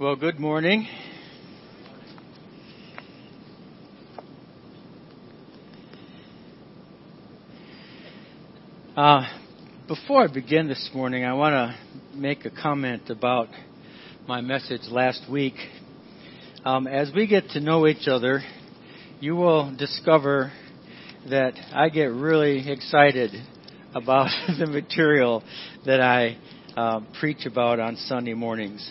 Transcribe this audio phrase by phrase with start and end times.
[0.00, 0.88] Well, good morning.
[8.96, 9.26] Uh,
[9.86, 13.48] before I begin this morning, I want to make a comment about
[14.26, 15.54] my message last week.
[16.64, 18.42] Um, as we get to know each other,
[19.20, 20.52] you will discover
[21.28, 23.30] that I get really excited
[23.94, 25.44] about the material
[25.84, 26.38] that I
[26.76, 28.90] uh, preach about on Sunday mornings.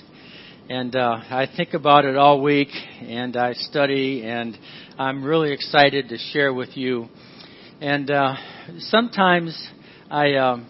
[0.69, 2.69] And uh, I think about it all week,
[3.01, 4.57] and I study, and
[4.97, 7.09] I'm really excited to share with you.
[7.81, 8.35] And uh,
[8.79, 9.61] sometimes
[10.09, 10.69] I um,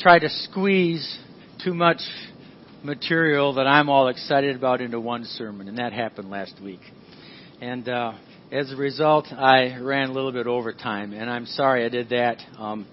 [0.00, 1.18] try to squeeze
[1.62, 2.00] too much
[2.82, 6.80] material that I'm all excited about into one sermon, and that happened last week.
[7.60, 8.14] And uh,
[8.50, 12.08] as a result, I ran a little bit over time, and I'm sorry I did
[12.08, 12.38] that.
[12.58, 12.86] Um,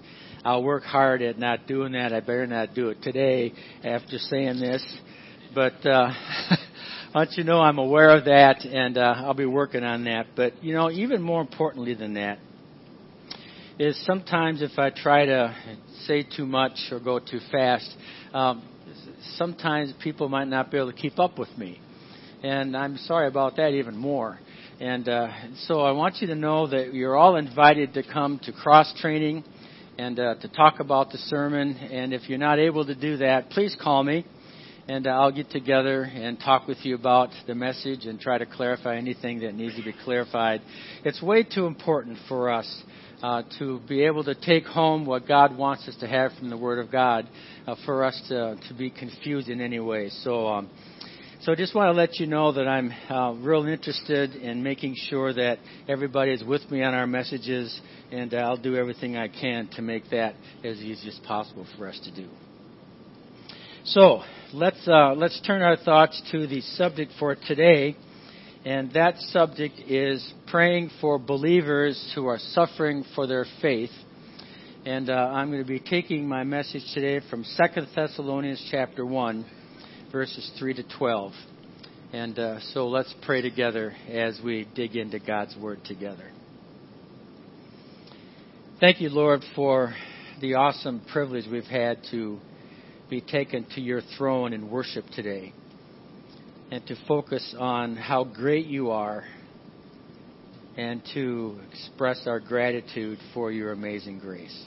[0.44, 2.12] I'll work hard at not doing that.
[2.12, 4.84] I better not do it today after saying this.
[5.54, 6.12] But uh,
[7.14, 10.28] want you know I'm aware of that, and uh, I'll be working on that.
[10.34, 12.38] But you know, even more importantly than that
[13.78, 15.54] is sometimes if I try to
[16.06, 17.90] say too much or go too fast,
[18.32, 18.62] um,
[19.36, 21.80] sometimes people might not be able to keep up with me,
[22.42, 24.38] and I'm sorry about that even more.
[24.80, 25.28] And uh,
[25.66, 29.44] so I want you to know that you're all invited to come to cross training
[29.98, 31.76] and uh, to talk about the sermon.
[31.76, 34.24] And if you're not able to do that, please call me
[34.88, 38.96] and I'll get together and talk with you about the message and try to clarify
[38.96, 40.60] anything that needs to be clarified.
[41.04, 42.82] It's way too important for us
[43.22, 46.56] uh, to be able to take home what God wants us to have from the
[46.56, 47.28] Word of God
[47.66, 50.08] uh, for us to, to be confused in any way.
[50.08, 50.70] So, um,
[51.42, 54.96] so I just want to let you know that I'm uh, real interested in making
[55.08, 55.58] sure that
[55.88, 57.80] everybody is with me on our messages,
[58.10, 62.00] and I'll do everything I can to make that as easy as possible for us
[62.04, 62.28] to do.
[63.84, 64.22] So
[64.54, 67.96] let's uh, let's turn our thoughts to the subject for today,
[68.64, 73.90] and that subject is praying for believers who are suffering for their faith.
[74.84, 79.44] And uh, I'm going to be taking my message today from Second Thessalonians chapter one,
[80.12, 81.32] verses three to twelve.
[82.12, 86.30] And uh, so let's pray together as we dig into God's word together.
[88.78, 89.92] Thank you, Lord, for
[90.40, 92.38] the awesome privilege we've had to
[93.12, 95.52] be taken to your throne in worship today
[96.70, 99.22] and to focus on how great you are
[100.78, 104.58] and to express our gratitude for your amazing grace.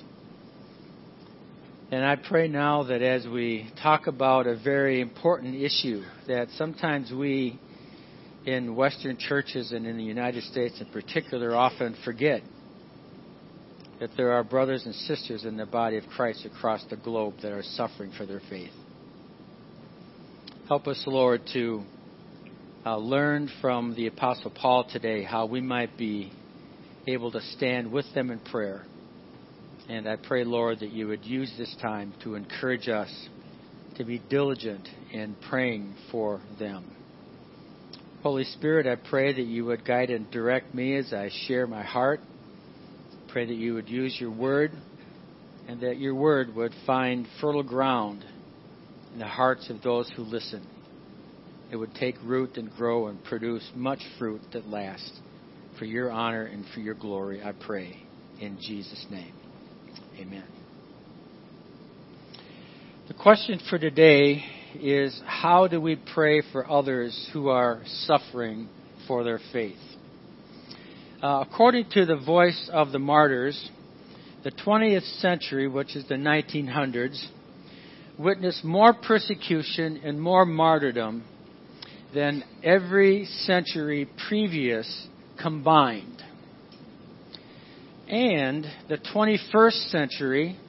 [1.90, 7.12] And I pray now that as we talk about a very important issue that sometimes
[7.12, 7.60] we
[8.46, 12.44] in Western churches and in the United States in particular often forget
[14.00, 17.52] that there are brothers and sisters in the body of Christ across the globe that
[17.52, 18.72] are suffering for their faith.
[20.68, 21.84] Help us, Lord, to
[22.86, 26.32] uh, learn from the Apostle Paul today how we might be
[27.08, 28.84] able to stand with them in prayer.
[29.88, 33.10] And I pray, Lord, that you would use this time to encourage us
[33.98, 36.84] to be diligent in praying for them.
[38.24, 41.84] Holy Spirit, I pray that you would guide and direct me as I share my
[41.84, 42.20] heart
[43.36, 44.72] pray that you would use your word
[45.68, 48.24] and that your word would find fertile ground
[49.12, 50.66] in the hearts of those who listen.
[51.70, 55.20] It would take root and grow and produce much fruit that lasts.
[55.78, 57.98] For your honor and for your glory, I pray.
[58.40, 59.34] In Jesus' name.
[60.18, 60.46] Amen.
[63.10, 68.70] The question for today is how do we pray for others who are suffering
[69.10, 69.76] for their faith?
[71.26, 73.72] Uh, according to the voice of the martyrs,
[74.44, 77.20] the 20th century, which is the 1900s,
[78.20, 81.24] witnessed more persecution and more martyrdom
[82.14, 85.08] than every century previous
[85.42, 86.22] combined.
[88.08, 90.60] And the 21st century,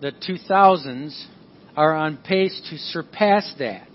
[0.00, 1.26] the 2000s,
[1.74, 3.90] are on pace to surpass that.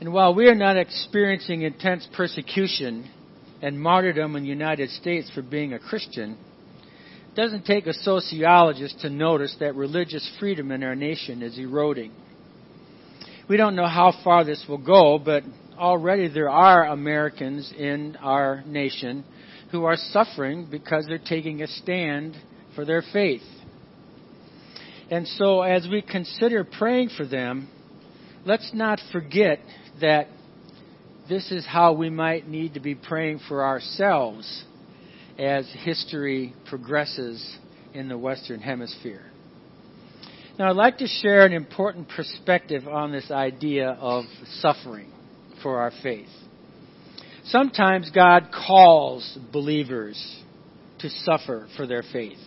[0.00, 3.08] And while we are not experiencing intense persecution
[3.62, 9.00] and martyrdom in the United States for being a Christian, it doesn't take a sociologist
[9.00, 12.12] to notice that religious freedom in our nation is eroding.
[13.48, 15.42] We don't know how far this will go, but
[15.78, 19.24] already there are Americans in our nation
[19.70, 22.36] who are suffering because they're taking a stand
[22.74, 23.42] for their faith.
[25.10, 27.68] And so, as we consider praying for them,
[28.44, 29.60] let's not forget
[30.00, 30.28] that
[31.28, 34.64] this is how we might need to be praying for ourselves
[35.38, 37.56] as history progresses
[37.94, 39.24] in the Western Hemisphere.
[40.58, 44.24] Now, I'd like to share an important perspective on this idea of
[44.60, 45.12] suffering
[45.62, 46.28] for our faith.
[47.44, 50.42] Sometimes God calls believers
[51.00, 52.38] to suffer for their faith.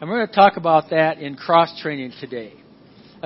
[0.00, 2.52] And we're going to talk about that in cross training today.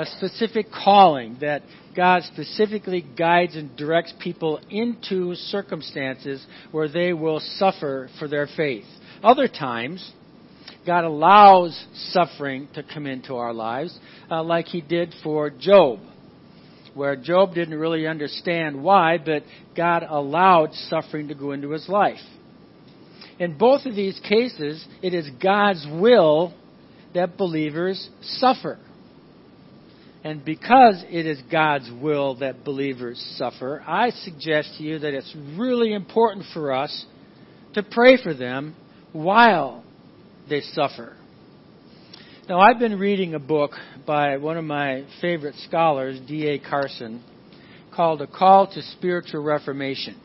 [0.01, 1.61] A specific calling that
[1.95, 8.87] God specifically guides and directs people into circumstances where they will suffer for their faith.
[9.23, 10.11] Other times,
[10.87, 11.79] God allows
[12.13, 13.99] suffering to come into our lives,
[14.31, 15.99] uh, like He did for Job,
[16.95, 19.43] where Job didn't really understand why, but
[19.77, 22.25] God allowed suffering to go into his life.
[23.39, 26.55] In both of these cases, it is God's will
[27.13, 28.79] that believers suffer.
[30.23, 35.35] And because it is God's will that believers suffer, I suggest to you that it's
[35.57, 37.07] really important for us
[37.75, 38.75] to pray for them
[39.13, 39.83] while
[40.49, 41.17] they suffer.
[42.49, 43.71] Now, I've been reading a book
[44.07, 46.59] by one of my favorite scholars, D.A.
[46.59, 47.23] Carson,
[47.95, 50.21] called A Call to Spiritual Reformation.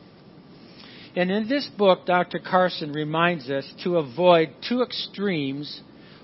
[1.14, 2.38] And in this book, Dr.
[2.38, 5.80] Carson reminds us to avoid two extremes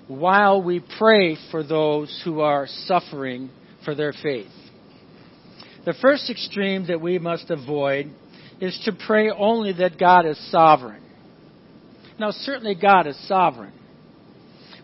[0.07, 3.49] while we pray for those who are suffering
[3.83, 4.51] for their faith.
[5.85, 8.11] The first extreme that we must avoid
[8.61, 11.03] is to pray only that God is sovereign.
[12.19, 13.73] Now, certainly God is sovereign.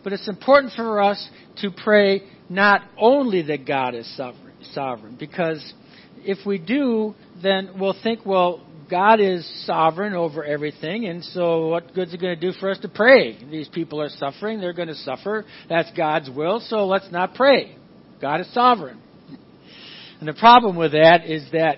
[0.03, 4.09] But it's important for us to pray not only that God is
[4.73, 5.73] sovereign, because
[6.17, 11.93] if we do, then we'll think, well, God is sovereign over everything, and so what
[11.93, 13.37] good's it going to do for us to pray?
[13.51, 15.45] These people are suffering, they're going to suffer.
[15.69, 17.75] That's God's will, so let's not pray.
[18.21, 18.99] God is sovereign.
[20.19, 21.77] And the problem with that is that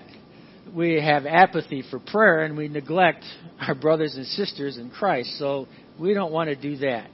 [0.74, 3.24] we have apathy for prayer and we neglect
[3.60, 5.68] our brothers and sisters in Christ, so
[5.98, 7.08] we don't want to do that.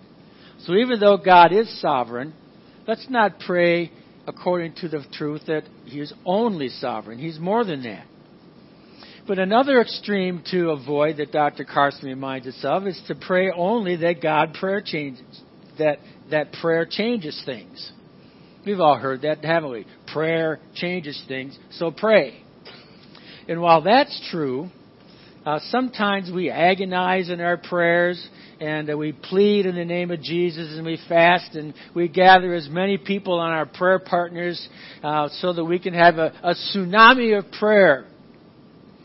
[0.61, 2.35] So even though God is sovereign,
[2.87, 3.93] let's not pray
[4.27, 7.19] according to the truth that He is only sovereign.
[7.19, 8.07] He's more than that.
[9.27, 11.65] But another extreme to avoid that Dr.
[11.65, 15.43] Carson reminds us of is to pray only that God prayer changes,
[15.79, 15.99] that,
[16.31, 17.93] that prayer changes things.
[18.69, 19.87] We've all heard that, haven't we?
[20.13, 22.39] Prayer changes things, so pray.
[23.49, 24.69] And while that's true,
[25.47, 28.23] uh, sometimes we agonize in our prayers
[28.61, 32.53] and uh, we plead in the name of Jesus and we fast and we gather
[32.53, 34.69] as many people on our prayer partners
[35.03, 38.05] uh, so that we can have a, a tsunami of prayer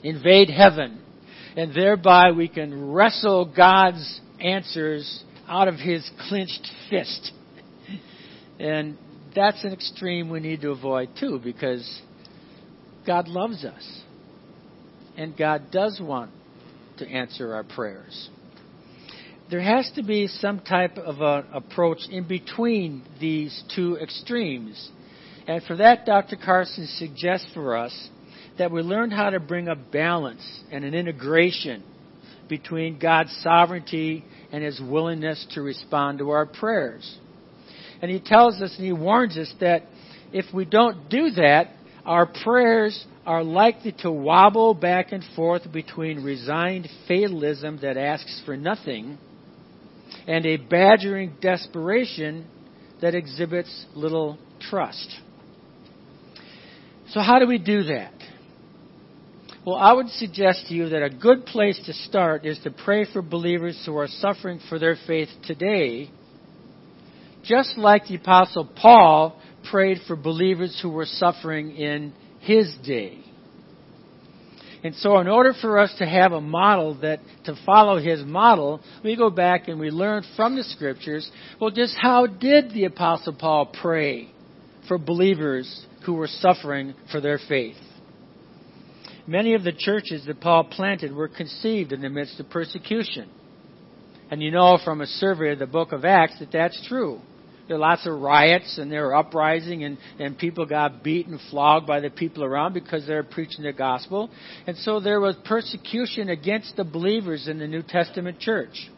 [0.04, 1.01] invade heaven,
[1.56, 7.31] and thereby we can wrestle God's answers out of his clenched fist.
[8.59, 8.98] And
[9.35, 12.01] that's an extreme we need to avoid too, because
[13.06, 14.01] God loves us.
[15.15, 16.31] And God does want
[16.97, 18.30] to answer our prayers.
[19.51, 24.89] There has to be some type of an approach in between these two extremes.
[25.47, 26.38] And for that, Dr.
[26.38, 28.09] Carson suggests for us
[28.57, 31.83] that we learn how to bring a balance and an integration
[32.50, 37.18] between God's sovereignty and His willingness to respond to our prayers.
[38.04, 39.84] And He tells us and He warns us that
[40.34, 41.70] if we don't do that,
[42.06, 48.58] our prayers are likely to wobble back and forth between resigned fatalism that asks for
[48.58, 49.18] nothing
[50.28, 52.46] and a badgering desperation
[53.00, 55.10] that exhibits little trust.
[57.12, 58.12] So, how do we do that?
[59.66, 63.06] Well, I would suggest to you that a good place to start is to pray
[63.06, 66.10] for believers who are suffering for their faith today,
[67.44, 73.19] just like the Apostle Paul prayed for believers who were suffering in his day.
[74.83, 78.81] And so in order for us to have a model that to follow his model,
[79.02, 83.33] we go back and we learn from the scriptures, well just how did the apostle
[83.33, 84.30] Paul pray
[84.90, 87.78] for believers who were suffering for their faith?
[89.26, 93.30] Many of the churches that Paul planted were conceived in the midst of persecution.
[94.30, 97.21] And you know from a survey of the book of Acts that that's true.
[97.68, 101.88] There were lots of riots and there were uprising and, and people got beaten, flogged
[101.88, 104.30] by the people around because they were preaching the gospel.
[104.68, 108.90] And so there was persecution against the believers in the New Testament church.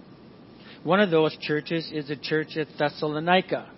[0.84, 3.70] One of those churches is the church at Thessalonica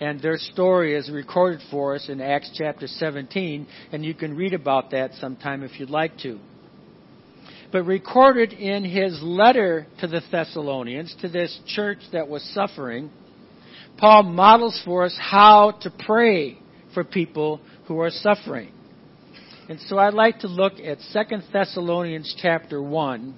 [0.00, 4.54] and their story is recorded for us in Acts chapter 17, and you can read
[4.54, 6.40] about that sometime if you'd like to.
[7.70, 13.10] But recorded in his letter to the Thessalonians, to this church that was suffering,
[14.00, 16.58] Paul models for us how to pray
[16.94, 18.72] for people who are suffering.
[19.68, 23.34] And so I'd like to look at 2 Thessalonians chapter 1,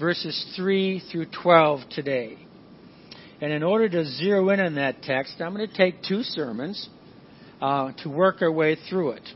[0.00, 2.38] verses 3 through 12 today.
[3.42, 6.88] And in order to zero in on that text, I'm going to take two sermons
[7.60, 9.28] uh, to work our way through it.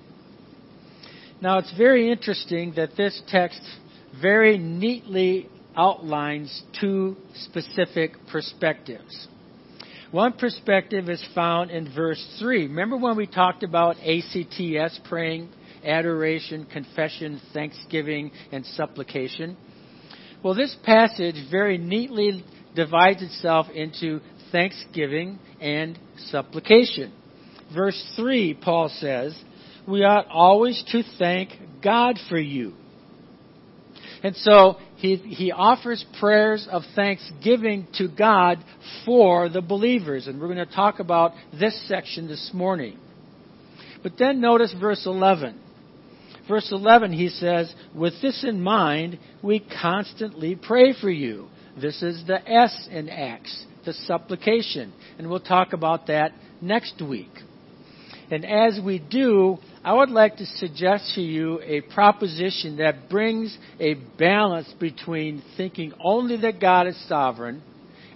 [1.43, 3.61] Now, it's very interesting that this text
[4.21, 9.29] very neatly outlines two specific perspectives.
[10.15, 12.69] One perspective is found in verse 3.
[12.69, 15.49] Remember when we talked about ACTS praying,
[15.85, 19.57] adoration, confession, thanksgiving, and supplication?
[20.41, 22.45] Well, this passage very neatly
[22.77, 24.21] divides itself into
[24.53, 27.13] thanksgiving and supplication.
[27.75, 29.37] Verse 3, Paul says,
[29.89, 31.51] We ought always to thank
[31.83, 32.75] God for you.
[34.23, 38.65] And so he, he offers prayers of thanksgiving to God
[39.05, 40.27] for the believers.
[40.27, 42.99] And we're going to talk about this section this morning.
[44.03, 45.61] But then notice verse 11.
[46.49, 51.49] Verse 11, he says, With this in mind, we constantly pray for you.
[51.79, 54.91] This is the S in Acts, the supplication.
[55.19, 56.33] And we'll talk about that
[56.63, 57.33] next week.
[58.31, 63.57] And as we do, I would like to suggest to you a proposition that brings
[63.79, 67.63] a balance between thinking only that God is sovereign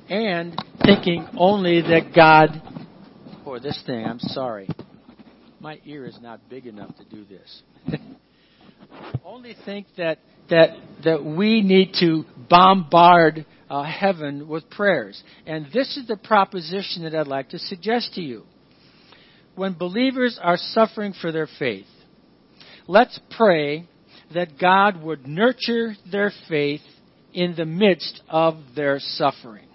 [0.09, 2.63] and thinking only that God,
[3.45, 4.67] or this thing, I'm sorry.
[5.61, 7.63] My ear is not big enough to do this.
[9.23, 10.71] only think that that
[11.05, 15.23] that we need to bombard uh, heaven with prayers.
[15.47, 18.45] And this is the proposition that I'd like to suggest to you.
[19.59, 21.87] When believers are suffering for their faith,
[22.87, 23.89] let's pray
[24.33, 26.81] that God would nurture their faith
[27.33, 29.69] in the midst of their suffering.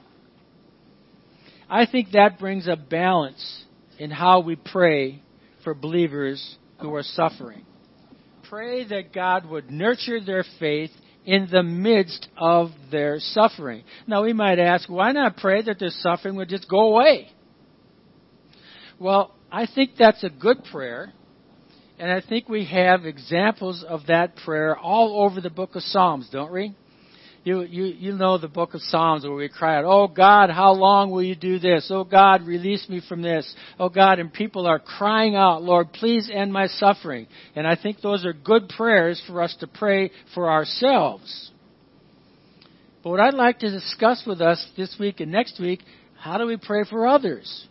[1.69, 3.65] I think that brings a balance
[3.99, 5.21] in how we pray
[5.63, 7.65] for believers who are suffering
[8.53, 10.91] pray that God would nurture their faith
[11.25, 13.83] in the midst of their suffering.
[14.05, 17.29] Now, we might ask, why not pray that their suffering would just go away?
[18.99, 21.13] Well, I think that's a good prayer.
[22.00, 26.27] And I think we have examples of that prayer all over the book of Psalms,
[26.31, 26.75] don't we?
[27.43, 30.74] You, you, you know the book of Psalms where we cry out, Oh God, how
[30.74, 31.89] long will you do this?
[31.91, 33.53] Oh God, release me from this.
[33.79, 37.27] Oh God, and people are crying out, Lord, please end my suffering.
[37.55, 41.51] And I think those are good prayers for us to pray for ourselves.
[43.03, 45.81] But what I'd like to discuss with us this week and next week,
[46.17, 47.67] how do we pray for others?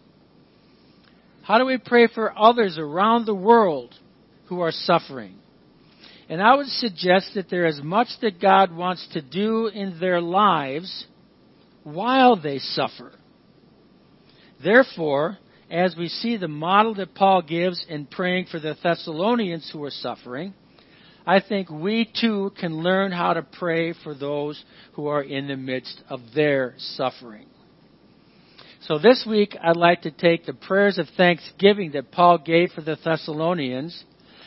[1.42, 3.94] How do we pray for others around the world
[4.46, 5.36] who are suffering?
[6.28, 10.20] And I would suggest that there is much that God wants to do in their
[10.20, 11.06] lives
[11.82, 13.12] while they suffer.
[14.62, 15.38] Therefore,
[15.70, 19.90] as we see the model that Paul gives in praying for the Thessalonians who are
[19.90, 20.54] suffering,
[21.26, 24.62] I think we too can learn how to pray for those
[24.94, 27.46] who are in the midst of their suffering.
[28.88, 32.80] So this week, I'd like to take the prayers of thanksgiving that Paul gave for
[32.80, 34.02] the Thessalonians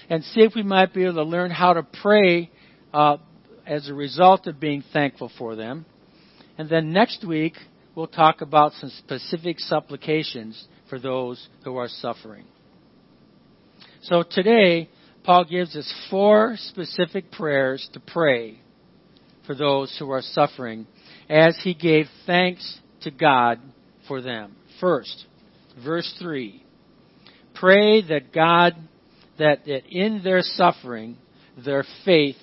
[0.10, 2.52] and see if we might be able to learn how to pray
[2.94, 3.16] uh,
[3.66, 5.86] as a result of being thankful for them.
[6.58, 7.54] And then next week,
[7.96, 12.44] we'll talk about some specific supplications for those who are suffering.
[14.02, 14.90] So today,
[15.24, 18.60] Paul gives us four specific prayers to pray
[19.48, 20.88] for those who are suffering
[21.30, 23.62] as he gave thanks to God
[24.08, 24.56] for them.
[24.80, 25.26] First,
[25.84, 26.64] verse 3.
[27.54, 28.76] Pray that God
[29.38, 31.18] that, that in their suffering,
[31.64, 32.38] their faith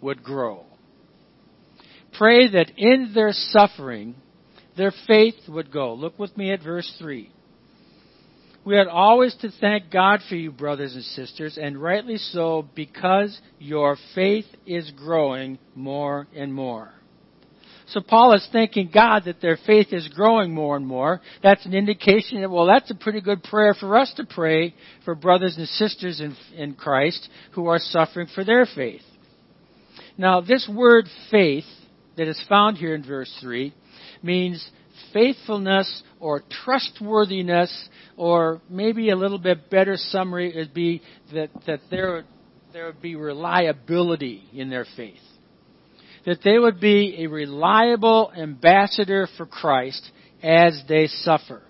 [0.00, 0.64] would grow.
[2.16, 4.14] Pray that in their suffering,
[4.76, 5.94] their faith would go.
[5.94, 7.30] Look with me at verse 3.
[8.64, 13.38] We ought always to thank God for you, brothers and sisters, and rightly so, because
[13.58, 16.90] your faith is growing more and more.
[17.88, 21.20] So Paul is thanking God that their faith is growing more and more.
[21.42, 24.74] That's an indication that, well, that's a pretty good prayer for us to pray
[25.04, 29.02] for brothers and sisters in, in Christ who are suffering for their faith.
[30.16, 31.64] Now, this word faith
[32.16, 33.74] that is found here in verse 3
[34.22, 34.66] means
[35.12, 41.02] faithfulness or trustworthiness, or maybe a little bit better summary would be
[41.34, 42.24] that, that there,
[42.72, 45.18] there would be reliability in their faith
[46.26, 50.10] that they would be a reliable ambassador for Christ
[50.42, 51.62] as they suffer.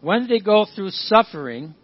[0.00, 1.74] When they go through suffering,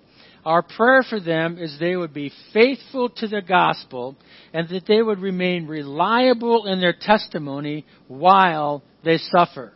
[0.45, 4.17] our prayer for them is they would be faithful to the gospel
[4.53, 9.73] and that they would remain reliable in their testimony while they suffer.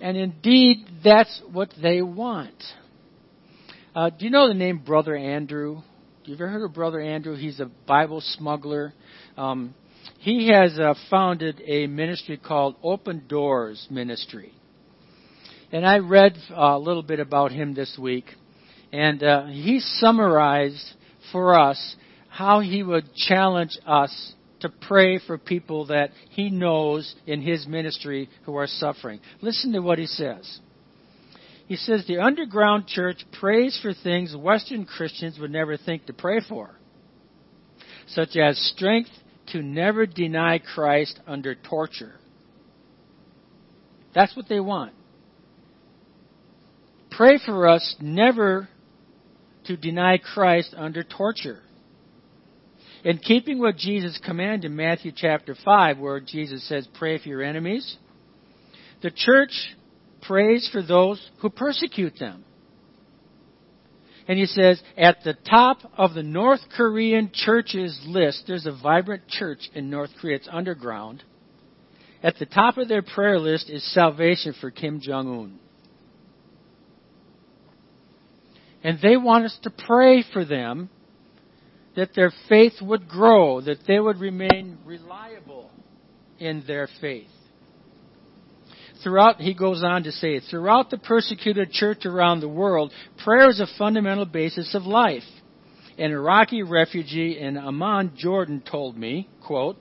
[0.00, 2.62] And indeed, that's what they want.
[3.94, 5.80] Uh, do you know the name Brother Andrew?
[6.24, 7.36] You ever heard of Brother Andrew?
[7.36, 8.92] He's a Bible smuggler.
[9.36, 9.74] Um,
[10.24, 14.54] he has uh, founded a ministry called Open Doors Ministry.
[15.70, 18.24] And I read uh, a little bit about him this week,
[18.90, 20.82] and uh, he summarized
[21.30, 21.96] for us
[22.30, 28.30] how he would challenge us to pray for people that he knows in his ministry
[28.46, 29.20] who are suffering.
[29.42, 30.58] Listen to what he says.
[31.66, 36.40] He says the underground church prays for things Western Christians would never think to pray
[36.48, 36.70] for,
[38.06, 39.10] such as strength
[39.48, 42.14] to never deny Christ under torture.
[44.14, 44.92] That's what they want.
[47.10, 48.68] Pray for us never
[49.64, 51.60] to deny Christ under torture.
[53.04, 57.42] In keeping what Jesus commanded in Matthew chapter 5, where Jesus says, Pray for your
[57.42, 57.96] enemies,
[59.02, 59.74] the church
[60.22, 62.44] prays for those who persecute them.
[64.26, 69.28] And he says, at the top of the North Korean churches list, there's a vibrant
[69.28, 70.36] church in North Korea.
[70.36, 71.22] It's underground.
[72.22, 75.58] At the top of their prayer list is salvation for Kim Jong Un.
[78.82, 80.88] And they want us to pray for them
[81.96, 85.70] that their faith would grow, that they would remain reliable
[86.38, 87.28] in their faith
[89.02, 92.92] throughout, he goes on to say, throughout the persecuted church around the world,
[93.24, 95.22] prayer is a fundamental basis of life.
[95.98, 99.76] An Iraqi refugee in Amman, Jordan told me, quote,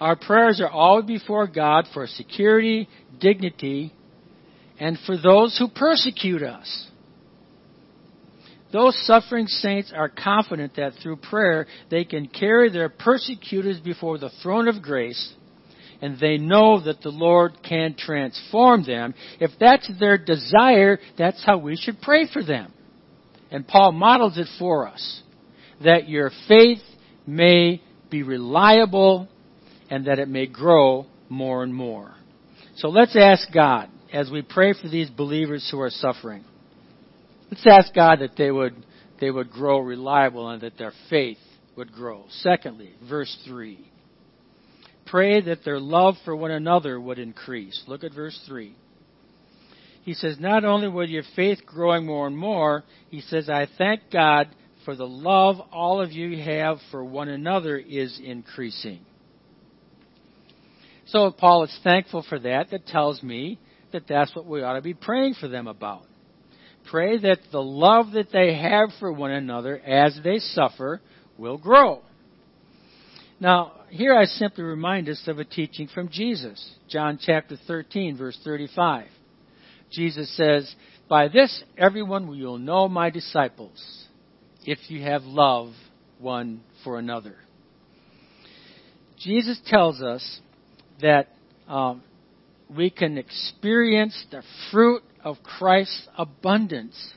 [0.00, 2.88] our prayers are always before God for security,
[3.20, 3.92] dignity,
[4.78, 6.88] and for those who persecute us.
[8.72, 14.30] Those suffering saints are confident that through prayer they can carry their persecutors before the
[14.42, 15.34] throne of grace
[16.02, 19.14] and they know that the Lord can transform them.
[19.38, 22.72] If that's their desire, that's how we should pray for them.
[23.50, 25.22] And Paul models it for us.
[25.84, 26.82] That your faith
[27.26, 29.28] may be reliable
[29.88, 32.14] and that it may grow more and more.
[32.76, 36.44] So let's ask God as we pray for these believers who are suffering.
[37.50, 38.74] Let's ask God that they would,
[39.20, 41.38] they would grow reliable and that their faith
[41.76, 42.24] would grow.
[42.30, 43.89] Secondly, verse 3
[45.10, 47.82] pray that their love for one another would increase.
[47.86, 48.74] Look at verse 3.
[50.02, 54.02] He says, Not only will your faith growing more and more, he says, I thank
[54.12, 54.48] God
[54.84, 59.00] for the love all of you have for one another is increasing.
[61.06, 62.70] So Paul is thankful for that.
[62.70, 63.58] That tells me
[63.92, 66.02] that that's what we ought to be praying for them about.
[66.90, 71.00] Pray that the love that they have for one another as they suffer
[71.36, 72.00] will grow.
[73.38, 76.74] Now, here I simply remind us of a teaching from Jesus.
[76.88, 79.06] John chapter 13, verse 35.
[79.90, 80.72] Jesus says,
[81.08, 84.06] By this everyone will know my disciples,
[84.64, 85.72] if you have love
[86.18, 87.36] one for another.
[89.18, 90.40] Jesus tells us
[91.02, 91.28] that
[91.66, 92.02] um,
[92.74, 97.12] we can experience the fruit of Christ's abundance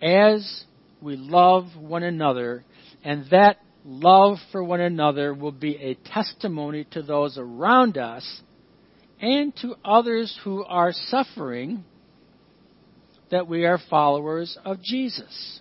[0.00, 0.64] as
[1.02, 2.64] we love one another,
[3.04, 8.42] and that love for one another will be a testimony to those around us
[9.18, 11.82] and to others who are suffering
[13.30, 15.60] that we are followers of Jesus.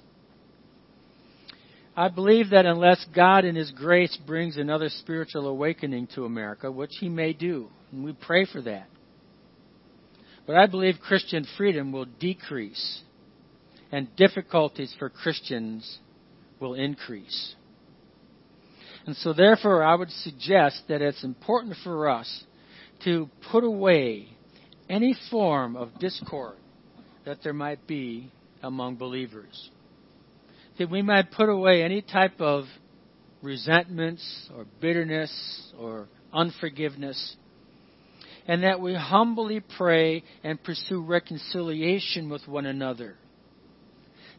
[1.96, 6.96] I believe that unless God in His grace brings another spiritual awakening to America, which
[7.00, 8.88] He may do, and we pray for that,
[10.46, 13.02] but I believe Christian freedom will decrease
[13.92, 16.00] and difficulties for Christians
[16.60, 17.56] will increase.
[19.08, 22.44] And so, therefore, I would suggest that it's important for us
[23.06, 24.28] to put away
[24.90, 26.58] any form of discord
[27.26, 28.30] that there might be
[28.62, 29.70] among believers.
[30.78, 32.66] That we might put away any type of
[33.42, 37.38] resentments or bitterness or unforgiveness.
[38.46, 43.16] And that we humbly pray and pursue reconciliation with one another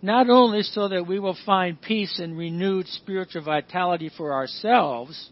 [0.01, 5.31] not only so that we will find peace and renewed spiritual vitality for ourselves,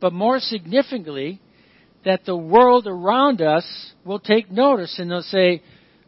[0.00, 1.40] but more significantly,
[2.04, 5.62] that the world around us will take notice and they'll say,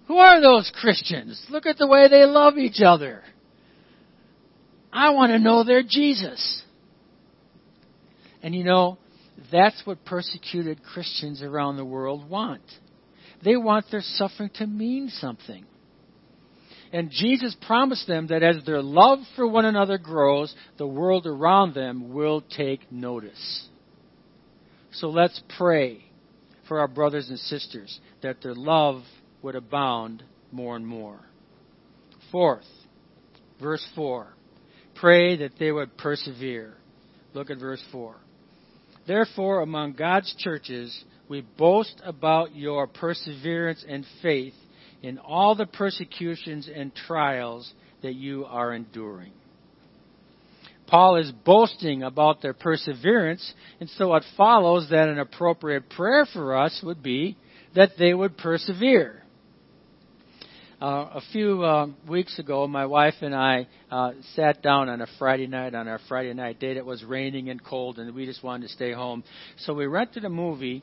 [0.08, 1.44] Who are those Christians?
[1.50, 3.22] Look at the way they love each other.
[4.92, 6.62] I want to know their Jesus.
[8.42, 8.98] And you know,
[9.50, 12.62] that's what persecuted Christians around the world want.
[13.44, 15.64] They want their suffering to mean something.
[16.92, 21.74] And Jesus promised them that as their love for one another grows, the world around
[21.74, 23.68] them will take notice.
[24.92, 26.04] So let's pray
[26.68, 29.02] for our brothers and sisters that their love
[29.40, 31.20] would abound more and more.
[32.30, 32.66] Fourth,
[33.60, 34.26] verse 4.
[34.94, 36.74] Pray that they would persevere.
[37.32, 38.14] Look at verse 4.
[39.06, 44.54] Therefore, among God's churches, we boast about your perseverance and faith
[45.02, 49.32] in all the persecutions and trials that you are enduring.
[50.86, 56.56] Paul is boasting about their perseverance, and so it follows that an appropriate prayer for
[56.56, 57.36] us would be
[57.74, 59.22] that they would persevere.
[60.82, 65.06] Uh, a few uh, weeks ago, my wife and I uh, sat down on a
[65.16, 66.76] Friday night on our Friday night date.
[66.76, 69.22] It was raining and cold, and we just wanted to stay home.
[69.58, 70.82] So we rented a movie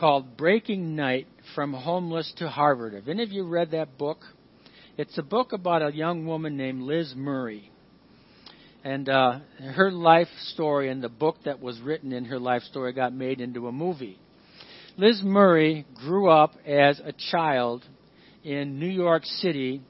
[0.00, 2.94] called Breaking Night from Homeless to Harvard.
[2.94, 4.24] Have any of you read that book?
[4.96, 7.70] It's a book about a young woman named Liz Murray.
[8.82, 9.40] And uh,
[9.74, 13.42] her life story and the book that was written in her life story got made
[13.42, 14.18] into a movie.
[14.96, 17.84] Liz Murray grew up as a child
[18.42, 19.82] in New York City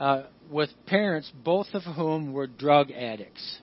[0.00, 3.60] uh, with parents, both of whom were drug addicts.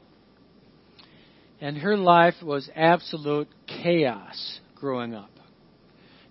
[1.60, 5.30] And her life was absolute chaos growing up.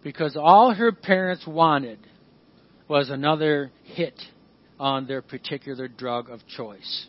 [0.09, 1.99] Because all her parents wanted
[2.89, 4.19] was another hit
[4.81, 7.07] on their particular drug of choice.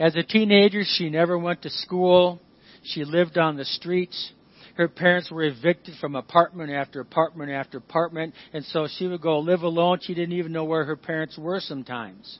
[0.00, 2.40] As a teenager, she never went to school.
[2.82, 4.32] She lived on the streets.
[4.76, 9.40] Her parents were evicted from apartment after apartment after apartment, and so she would go
[9.40, 9.98] live alone.
[10.00, 12.38] She didn't even know where her parents were sometimes.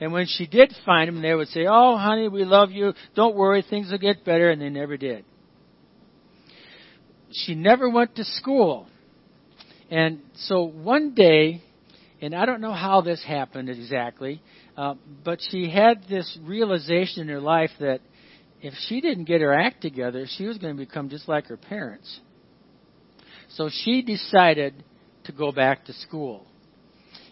[0.00, 2.92] And when she did find them, they would say, Oh, honey, we love you.
[3.14, 4.50] Don't worry, things will get better.
[4.50, 5.24] And they never did.
[7.34, 8.86] She never went to school.
[9.90, 11.62] And so one day,
[12.22, 14.40] and I don't know how this happened exactly,
[14.76, 14.94] uh,
[15.24, 18.00] but she had this realization in her life that
[18.62, 21.56] if she didn't get her act together, she was going to become just like her
[21.56, 22.20] parents.
[23.50, 24.84] So she decided
[25.24, 26.46] to go back to school.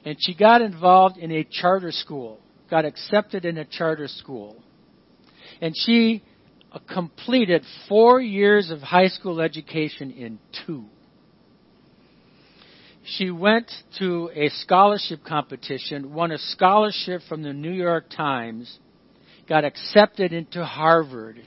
[0.05, 4.63] And she got involved in a charter school, got accepted in a charter school.
[5.61, 6.25] And she
[6.81, 10.85] completed four years of high school education in two.
[13.05, 18.79] She went to a scholarship competition, won a scholarship from the New York Times,
[19.49, 21.41] got accepted into Harvard,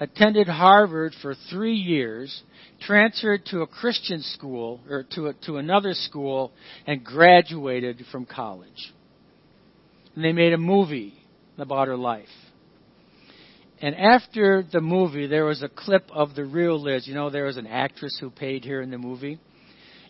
[0.00, 2.42] attended Harvard for three years,
[2.80, 6.52] transferred to a Christian school or to a, to another school,
[6.86, 8.94] and graduated from college.
[10.14, 11.14] And they made a movie
[11.58, 12.28] about her life.
[13.80, 17.06] And after the movie, there was a clip of the real Liz.
[17.06, 19.38] You know, there was an actress who paid here in the movie.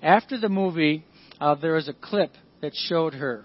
[0.02, 1.04] After the movie,
[1.40, 3.44] uh, there was a clip that showed her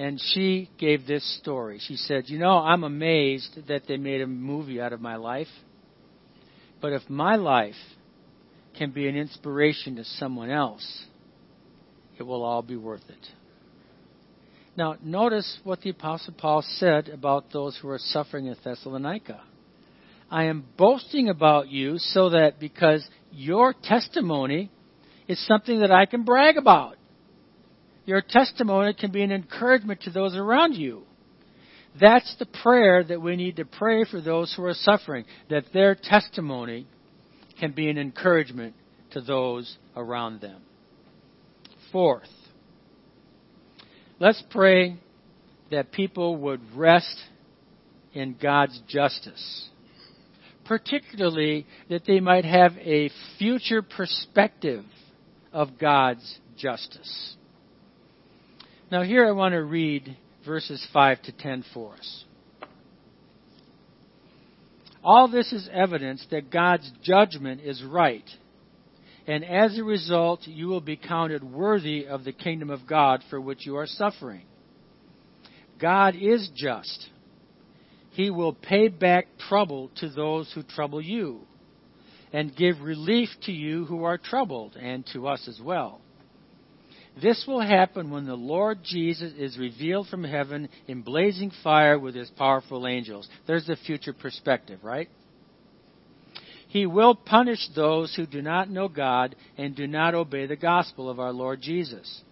[0.00, 1.78] and she gave this story.
[1.86, 5.46] She said, You know, I'm amazed that they made a movie out of my life.
[6.80, 7.74] But if my life
[8.78, 11.04] can be an inspiration to someone else,
[12.18, 13.26] it will all be worth it.
[14.74, 19.42] Now, notice what the Apostle Paul said about those who are suffering in Thessalonica.
[20.30, 24.70] I am boasting about you so that because your testimony
[25.26, 26.96] is something that I can brag about.
[28.06, 31.02] Your testimony can be an encouragement to those around you.
[32.00, 35.96] That's the prayer that we need to pray for those who are suffering, that their
[35.96, 36.86] testimony
[37.58, 38.74] can be an encouragement
[39.12, 40.62] to those around them.
[41.90, 42.28] Fourth,
[44.20, 44.98] let's pray
[45.70, 47.16] that people would rest
[48.12, 49.68] in God's justice,
[50.70, 54.84] particularly that they might have a future perspective
[55.52, 57.34] of God's justice.
[58.88, 62.24] Now, here I want to read verses 5 to 10 for us.
[65.02, 68.30] All this is evidence that God's judgment is right,
[69.26, 73.40] and as a result, you will be counted worthy of the kingdom of God for
[73.40, 74.42] which you are suffering.
[75.80, 77.08] God is just.
[78.10, 81.42] He will pay back trouble to those who trouble you,
[82.32, 86.00] and give relief to you who are troubled, and to us as well.
[87.20, 92.14] This will happen when the Lord Jesus is revealed from heaven in blazing fire with
[92.14, 93.28] his powerful angels.
[93.46, 95.08] There's the future perspective, right?
[96.68, 101.10] He will punish those who do not know God and do not obey the gospel
[101.10, 102.22] of our Lord Jesus.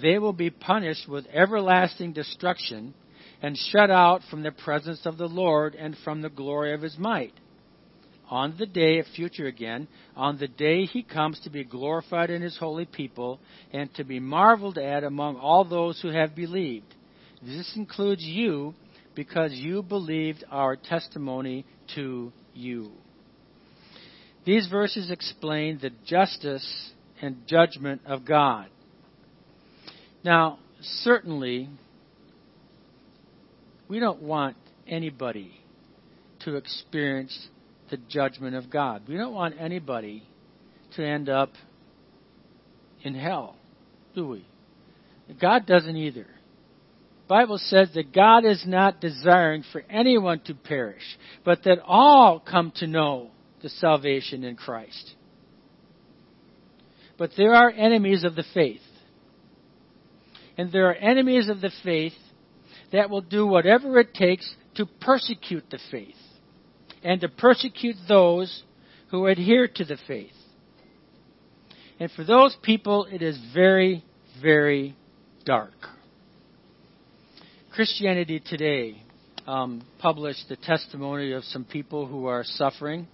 [0.00, 2.92] They will be punished with everlasting destruction
[3.44, 6.96] and shut out from the presence of the Lord and from the glory of his
[6.96, 7.34] might
[8.30, 12.40] on the day of future again, on the day he comes to be glorified in
[12.40, 13.38] his holy people
[13.70, 16.94] and to be marveled at among all those who have believed.
[17.42, 18.72] This includes you
[19.14, 22.92] because you believed our testimony to you.
[24.46, 28.68] These verses explain the justice and judgment of God.
[30.24, 31.68] Now, certainly,
[33.94, 34.56] we don't want
[34.88, 35.52] anybody
[36.40, 37.46] to experience
[37.92, 39.02] the judgment of God.
[39.06, 40.24] We don't want anybody
[40.96, 41.50] to end up
[43.04, 43.54] in hell,
[44.16, 44.44] do we?
[45.40, 46.26] God doesn't either.
[46.26, 52.40] The Bible says that God is not desiring for anyone to perish, but that all
[52.40, 53.30] come to know
[53.62, 55.14] the salvation in Christ.
[57.16, 58.80] But there are enemies of the faith.
[60.58, 62.14] And there are enemies of the faith
[62.92, 66.14] that will do whatever it takes to persecute the faith
[67.02, 68.62] and to persecute those
[69.10, 70.32] who adhere to the faith.
[72.00, 74.04] And for those people, it is very,
[74.42, 74.96] very
[75.44, 75.74] dark.
[77.72, 79.02] Christianity Today
[79.46, 83.06] um, published the testimony of some people who are suffering.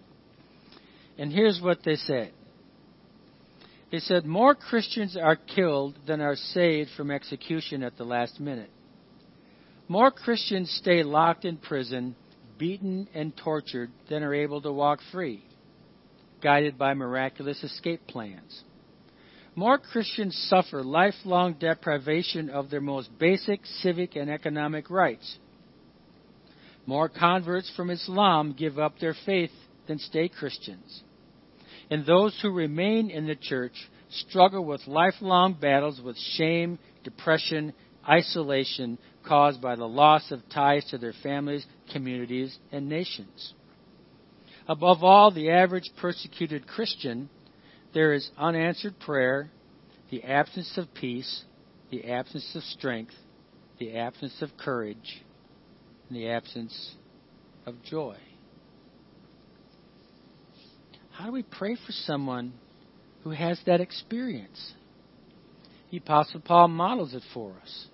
[1.18, 2.32] And here's what they said.
[3.90, 8.70] They said, More Christians are killed than are saved from execution at the last minute.
[9.90, 12.14] More Christians stay locked in prison,
[12.58, 15.42] beaten and tortured, than are able to walk free,
[16.40, 18.62] guided by miraculous escape plans.
[19.56, 25.38] More Christians suffer lifelong deprivation of their most basic civic and economic rights.
[26.86, 29.50] More converts from Islam give up their faith
[29.88, 31.02] than stay Christians.
[31.90, 37.72] And those who remain in the church struggle with lifelong battles with shame, depression,
[38.08, 43.54] isolation caused by the loss of ties to their families, communities, and nations.
[44.66, 47.28] Above all, the average persecuted Christian
[47.92, 49.50] there is unanswered prayer,
[50.10, 51.44] the absence of peace,
[51.90, 53.14] the absence of strength,
[53.78, 55.22] the absence of courage,
[56.08, 56.94] and the absence
[57.66, 58.16] of joy.
[61.10, 62.52] How do we pray for someone
[63.24, 64.72] who has that experience?
[65.90, 67.86] The Apostle Paul models it for us.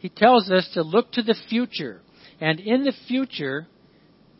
[0.00, 2.00] He tells us to look to the future,
[2.40, 3.68] and in the future,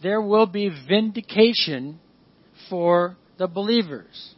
[0.03, 2.01] there will be vindication
[2.69, 4.35] for the believers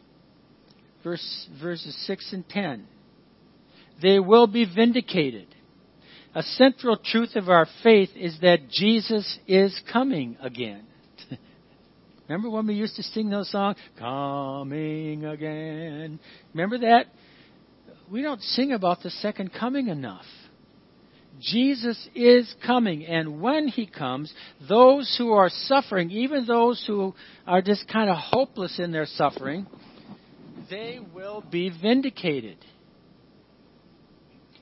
[1.03, 2.87] verse, verses 6 and 10.
[4.01, 5.47] They will be vindicated.
[6.33, 10.83] A central truth of our faith is that Jesus is coming again.
[12.27, 13.77] Remember when we used to sing those songs?
[13.99, 16.19] Coming again.
[16.53, 17.05] Remember that?
[18.11, 20.25] We don't sing about the second coming enough.
[21.39, 24.33] Jesus is coming, and when He comes,
[24.67, 27.13] those who are suffering, even those who
[27.47, 29.67] are just kind of hopeless in their suffering,
[30.69, 32.57] they will be vindicated.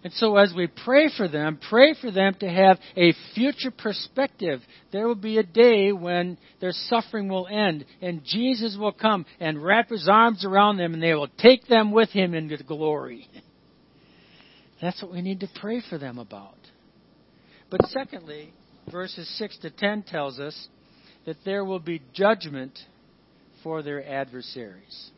[0.04, 4.62] And so, as we pray for them, pray for them to have a future perspective.
[4.92, 9.64] There will be a day when their suffering will end, and Jesus will come and
[9.64, 13.30] wrap his arms around them, and they will take them with him into glory.
[14.82, 16.58] That's what we need to pray for them about.
[17.72, 18.54] But secondly,
[18.92, 20.68] verses 6 to 10 tells us
[21.26, 22.78] that there will be judgment
[23.64, 25.12] for their adversaries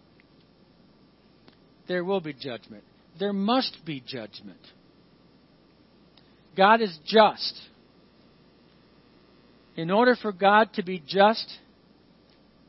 [1.88, 2.84] there will be judgment.
[3.20, 4.60] There must be judgment.
[6.56, 7.60] God is just.
[9.76, 11.46] In order for God to be just,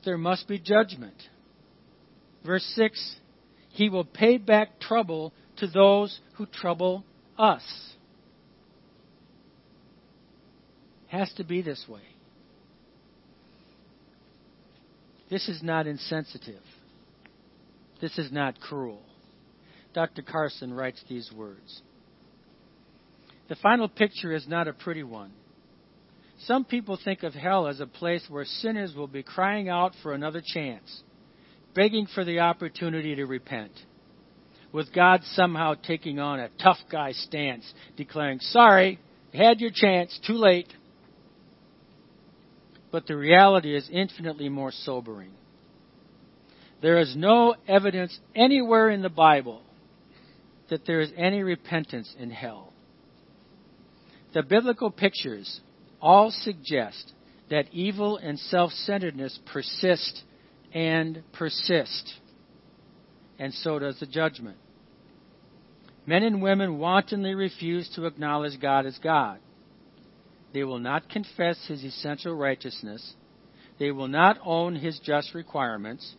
[0.05, 1.15] there must be judgment.
[2.45, 3.17] Verse 6
[3.71, 7.05] He will pay back trouble to those who trouble
[7.39, 7.63] us.
[11.15, 12.03] Has to be this way.
[15.31, 16.63] This is not insensitive.
[18.01, 19.01] This is not cruel.
[19.93, 20.23] Dr.
[20.23, 21.83] Carson writes these words
[23.49, 25.31] The final picture is not a pretty one.
[26.47, 30.15] Some people think of hell as a place where sinners will be crying out for
[30.15, 31.05] another chance,
[31.77, 33.71] begging for the opportunity to repent,
[34.73, 38.99] with God somehow taking on a tough guy stance, declaring, Sorry,
[39.33, 40.67] had your chance, too late.
[42.95, 45.33] But the reality is infinitely more sobering.
[46.81, 49.63] There is no evidence anywhere in the Bible
[50.71, 52.73] that there is any repentance in hell.
[54.33, 55.61] The biblical pictures
[56.01, 57.13] all suggest
[57.51, 60.23] that evil and self centeredness persist
[60.73, 62.15] and persist.
[63.41, 64.59] And so does the judgment.
[66.07, 69.41] Men and women wantonly refuse to acknowledge God as God.
[70.55, 73.15] They will not confess His essential righteousness.
[73.81, 76.15] They will not own His just requirements.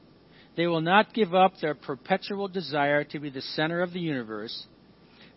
[0.58, 4.67] They will not give up their perpetual desire to be the center of the universe.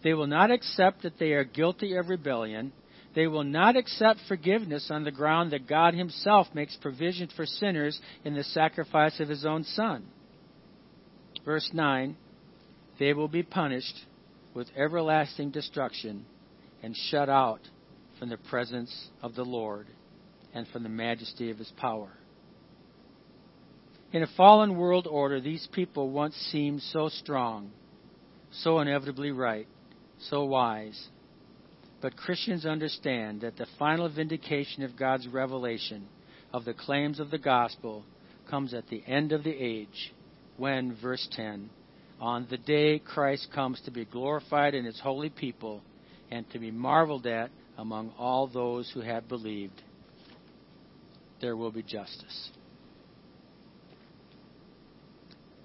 [0.03, 2.73] They will not accept that they are guilty of rebellion.
[3.15, 8.01] They will not accept forgiveness on the ground that God Himself makes provision for sinners
[8.25, 10.07] in the sacrifice of His own Son.
[11.45, 12.17] Verse 9
[12.99, 14.07] They will be punished
[14.55, 16.27] with everlasting destruction
[16.83, 17.61] and shut out
[18.19, 19.87] from the presence of the Lord
[20.55, 22.11] and from the majesty of His power.
[24.13, 27.71] In a fallen world order, these people once seemed so strong,
[28.51, 29.67] so inevitably right,
[30.19, 31.09] so wise.
[32.01, 36.07] But Christians understand that the final vindication of God's revelation
[36.53, 38.05] of the claims of the gospel
[38.49, 40.15] comes at the end of the age,
[40.57, 41.69] when, verse 10,
[42.21, 45.83] on the day Christ comes to be glorified in his holy people
[46.31, 49.81] and to be marveled at among all those who have believed,
[51.41, 52.51] there will be justice.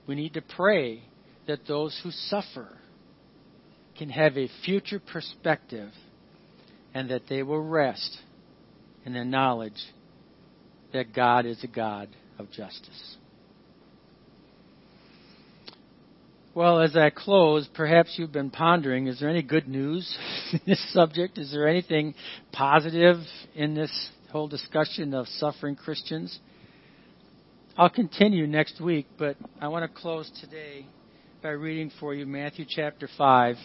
[0.05, 1.01] We need to pray
[1.47, 2.77] that those who suffer
[3.97, 5.91] can have a future perspective
[6.93, 8.19] and that they will rest
[9.05, 9.81] in the knowledge
[10.93, 13.17] that God is a God of justice.
[16.55, 20.15] Well, as I close, perhaps you've been pondering is there any good news
[20.53, 21.39] in this subject?
[21.39, 22.13] Is there anything
[22.51, 23.17] positive
[23.55, 26.39] in this whole discussion of suffering Christians?
[27.75, 30.85] I'll continue next week, but I want to close today
[31.41, 33.55] by reading for you Matthew chapter 5,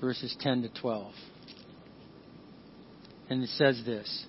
[0.00, 1.12] verses 10 to 12.
[3.28, 4.24] And it says this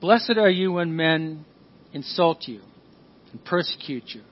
[0.00, 1.44] Blessed are you when men
[1.92, 2.62] insult you
[3.30, 4.22] and persecute you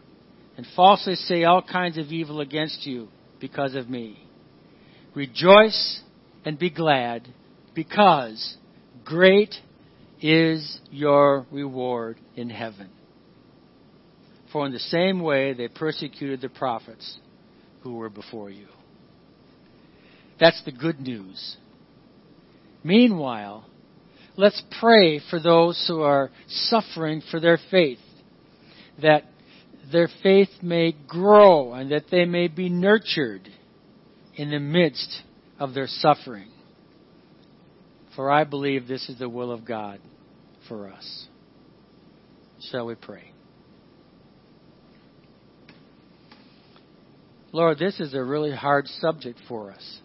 [0.60, 3.08] and falsely say all kinds of evil against you
[3.40, 4.22] because of me.
[5.14, 6.02] Rejoice
[6.44, 7.26] and be glad
[7.74, 8.58] because
[9.02, 9.54] great
[10.20, 12.90] is your reward in heaven.
[14.52, 17.18] For in the same way they persecuted the prophets
[17.80, 18.66] who were before you.
[20.38, 21.56] That's the good news.
[22.84, 23.64] Meanwhile,
[24.36, 27.98] let's pray for those who are suffering for their faith,
[29.00, 29.24] that
[29.92, 33.48] their faith may grow and that they may be nurtured
[34.36, 35.22] in the midst
[35.58, 36.48] of their suffering.
[38.16, 40.00] For I believe this is the will of God
[40.68, 41.26] for us.
[42.70, 43.32] Shall we pray?
[47.52, 50.00] Lord, this is a really hard subject for us.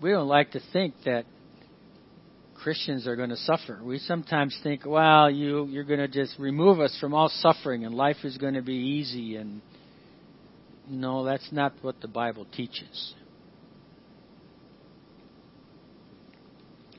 [0.00, 1.24] We don't like to think that
[2.62, 3.80] Christians are going to suffer.
[3.82, 7.92] We sometimes think, well, you you're going to just remove us from all suffering and
[7.92, 9.60] life is going to be easy and
[10.88, 13.14] no, that's not what the Bible teaches.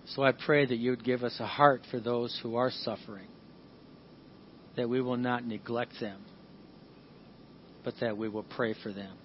[0.07, 3.27] So I pray that you would give us a heart for those who are suffering,
[4.75, 6.21] that we will not neglect them,
[7.85, 9.15] but that we will pray for them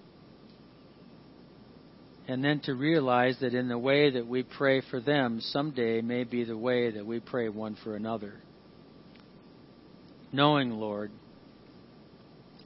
[2.29, 6.23] and then to realize that in the way that we pray for them someday may
[6.23, 8.35] be the way that we pray one for another.
[10.31, 11.09] Knowing, Lord,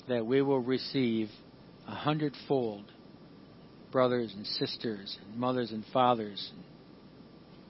[0.10, 1.30] that we will receive
[1.88, 2.84] a hundredfold
[3.90, 6.64] brothers and sisters, and mothers and fathers, and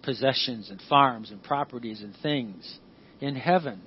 [0.02, 2.80] possessions and farms and properties and things
[3.22, 3.80] in heaven,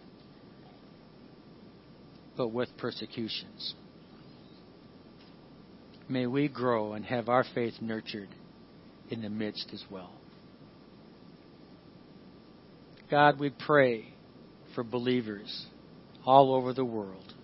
[2.37, 3.75] but with persecutions
[6.09, 8.29] may we grow and have our faith nurtured
[9.11, 10.13] in the midst as well.
[13.11, 14.13] God, we pray
[14.75, 15.67] for believers
[16.25, 17.35] all over the world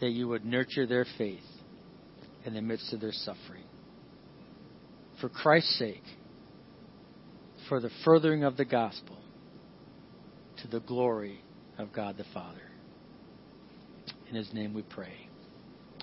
[0.00, 1.40] that you would nurture their faith
[2.44, 3.64] in the midst of their suffering.
[5.20, 6.02] For Christ's sake,
[7.68, 9.16] for the furthering of the gospel
[10.62, 11.40] to the glory
[11.78, 12.60] of God the Father.
[14.28, 15.14] In his name we pray.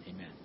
[0.08, 0.41] Amen.